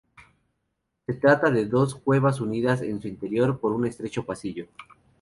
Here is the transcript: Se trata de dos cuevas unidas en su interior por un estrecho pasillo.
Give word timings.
Se 1.05 1.13
trata 1.13 1.51
de 1.51 1.67
dos 1.67 1.93
cuevas 1.93 2.41
unidas 2.41 2.81
en 2.81 2.99
su 2.99 3.07
interior 3.07 3.59
por 3.59 3.71
un 3.71 3.85
estrecho 3.85 4.25
pasillo. 4.25 4.65